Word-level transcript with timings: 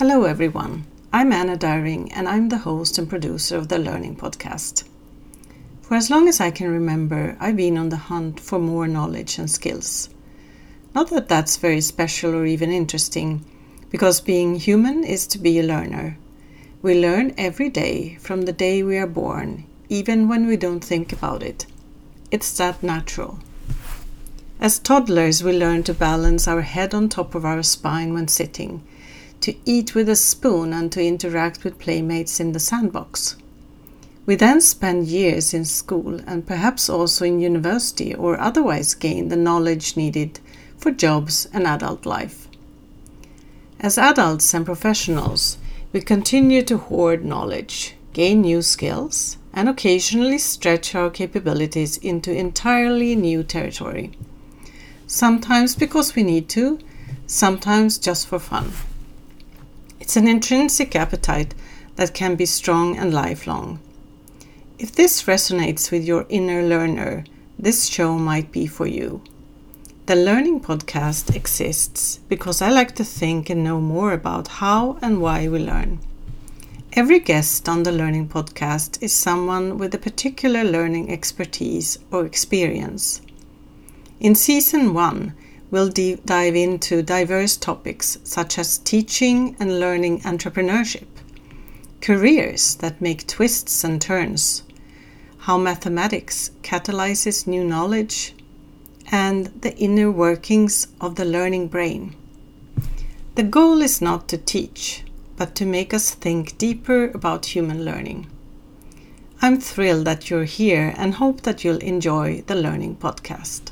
Hello, 0.00 0.24
everyone. 0.24 0.86
I'm 1.12 1.30
Anna 1.30 1.58
Dyring, 1.58 2.10
and 2.12 2.26
I'm 2.26 2.48
the 2.48 2.56
host 2.56 2.96
and 2.96 3.06
producer 3.06 3.58
of 3.58 3.68
the 3.68 3.78
Learning 3.78 4.16
Podcast. 4.16 4.84
For 5.82 5.94
as 5.94 6.08
long 6.08 6.26
as 6.26 6.40
I 6.40 6.50
can 6.50 6.70
remember, 6.70 7.36
I've 7.38 7.58
been 7.58 7.76
on 7.76 7.90
the 7.90 7.98
hunt 8.08 8.40
for 8.40 8.58
more 8.58 8.88
knowledge 8.88 9.36
and 9.36 9.50
skills. 9.50 10.08
Not 10.94 11.10
that 11.10 11.28
that's 11.28 11.58
very 11.58 11.82
special 11.82 12.34
or 12.34 12.46
even 12.46 12.72
interesting, 12.72 13.44
because 13.90 14.22
being 14.22 14.54
human 14.54 15.04
is 15.04 15.26
to 15.26 15.38
be 15.38 15.58
a 15.58 15.62
learner. 15.62 16.16
We 16.80 16.98
learn 16.98 17.34
every 17.36 17.68
day 17.68 18.16
from 18.22 18.46
the 18.46 18.54
day 18.54 18.82
we 18.82 18.96
are 18.96 19.06
born, 19.06 19.66
even 19.90 20.28
when 20.28 20.46
we 20.46 20.56
don't 20.56 20.82
think 20.82 21.12
about 21.12 21.42
it. 21.42 21.66
It's 22.30 22.56
that 22.56 22.82
natural. 22.82 23.38
As 24.58 24.78
toddlers, 24.78 25.44
we 25.44 25.52
learn 25.52 25.82
to 25.82 25.92
balance 25.92 26.48
our 26.48 26.62
head 26.62 26.94
on 26.94 27.10
top 27.10 27.34
of 27.34 27.44
our 27.44 27.62
spine 27.62 28.14
when 28.14 28.28
sitting 28.28 28.82
to 29.40 29.54
eat 29.64 29.94
with 29.94 30.08
a 30.08 30.16
spoon 30.16 30.72
and 30.72 30.92
to 30.92 31.04
interact 31.04 31.64
with 31.64 31.78
playmates 31.78 32.40
in 32.40 32.52
the 32.52 32.60
sandbox. 32.60 33.36
We 34.26 34.36
then 34.36 34.60
spend 34.60 35.08
years 35.08 35.54
in 35.54 35.64
school 35.64 36.20
and 36.26 36.46
perhaps 36.46 36.88
also 36.88 37.24
in 37.24 37.40
university 37.40 38.14
or 38.14 38.38
otherwise 38.38 38.94
gain 38.94 39.28
the 39.28 39.36
knowledge 39.36 39.96
needed 39.96 40.40
for 40.76 40.90
jobs 40.90 41.48
and 41.52 41.66
adult 41.66 42.06
life. 42.06 42.46
As 43.80 43.96
adults 43.96 44.52
and 44.52 44.66
professionals, 44.66 45.56
we 45.92 46.00
continue 46.00 46.62
to 46.62 46.76
hoard 46.76 47.24
knowledge, 47.24 47.96
gain 48.12 48.42
new 48.42 48.62
skills, 48.62 49.38
and 49.52 49.68
occasionally 49.68 50.38
stretch 50.38 50.94
our 50.94 51.10
capabilities 51.10 51.96
into 51.96 52.32
entirely 52.32 53.16
new 53.16 53.42
territory. 53.42 54.12
Sometimes 55.06 55.74
because 55.74 56.14
we 56.14 56.22
need 56.22 56.48
to, 56.50 56.78
sometimes 57.26 57.98
just 57.98 58.28
for 58.28 58.38
fun. 58.38 58.72
It's 60.10 60.16
an 60.16 60.26
intrinsic 60.26 60.96
appetite 60.96 61.54
that 61.94 62.14
can 62.14 62.34
be 62.34 62.44
strong 62.44 62.98
and 62.98 63.14
lifelong. 63.14 63.78
If 64.76 64.90
this 64.90 65.22
resonates 65.22 65.92
with 65.92 66.02
your 66.04 66.26
inner 66.28 66.64
learner, 66.64 67.22
this 67.56 67.86
show 67.86 68.18
might 68.18 68.50
be 68.50 68.66
for 68.66 68.88
you. 68.88 69.22
The 70.06 70.16
Learning 70.16 70.58
Podcast 70.60 71.36
exists 71.36 72.18
because 72.28 72.60
I 72.60 72.70
like 72.70 72.96
to 72.96 73.04
think 73.04 73.50
and 73.50 73.62
know 73.62 73.80
more 73.80 74.12
about 74.12 74.48
how 74.58 74.98
and 75.00 75.20
why 75.20 75.46
we 75.46 75.60
learn. 75.60 76.00
Every 76.94 77.20
guest 77.20 77.68
on 77.68 77.84
the 77.84 77.92
Learning 77.92 78.26
Podcast 78.28 79.00
is 79.00 79.12
someone 79.12 79.78
with 79.78 79.94
a 79.94 80.06
particular 80.06 80.64
learning 80.64 81.08
expertise 81.08 82.00
or 82.10 82.26
experience. 82.26 83.22
In 84.18 84.34
Season 84.34 84.92
1, 84.92 85.34
we'll 85.70 85.88
dive 85.88 86.56
into 86.56 87.02
diverse 87.02 87.56
topics 87.56 88.18
such 88.24 88.58
as 88.58 88.78
teaching 88.78 89.56
and 89.60 89.78
learning 89.78 90.20
entrepreneurship, 90.20 91.06
careers 92.00 92.74
that 92.76 93.00
make 93.00 93.26
twists 93.26 93.84
and 93.84 94.00
turns, 94.00 94.62
how 95.38 95.56
mathematics 95.56 96.50
catalyzes 96.62 97.46
new 97.46 97.64
knowledge, 97.64 98.34
and 99.12 99.46
the 99.62 99.76
inner 99.76 100.10
workings 100.10 100.86
of 101.00 101.16
the 101.16 101.24
learning 101.24 101.68
brain. 101.68 102.14
The 103.34 103.42
goal 103.42 103.80
is 103.80 104.00
not 104.00 104.28
to 104.28 104.38
teach, 104.38 105.04
but 105.36 105.54
to 105.54 105.64
make 105.64 105.94
us 105.94 106.10
think 106.10 106.58
deeper 106.58 107.10
about 107.10 107.46
human 107.46 107.84
learning. 107.84 108.26
I'm 109.40 109.58
thrilled 109.58 110.04
that 110.04 110.28
you're 110.28 110.44
here 110.44 110.92
and 110.98 111.14
hope 111.14 111.42
that 111.42 111.64
you'll 111.64 111.78
enjoy 111.78 112.42
the 112.46 112.54
Learning 112.54 112.94
Podcast. 112.94 113.70